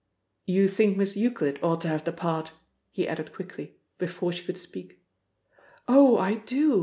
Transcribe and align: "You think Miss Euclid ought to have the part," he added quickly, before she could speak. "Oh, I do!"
"You 0.47 0.67
think 0.67 0.97
Miss 0.97 1.15
Euclid 1.15 1.59
ought 1.61 1.81
to 1.81 1.87
have 1.87 2.05
the 2.05 2.11
part," 2.11 2.53
he 2.89 3.07
added 3.07 3.31
quickly, 3.31 3.75
before 3.99 4.31
she 4.31 4.43
could 4.43 4.57
speak. 4.57 4.99
"Oh, 5.87 6.17
I 6.17 6.33
do!" 6.37 6.79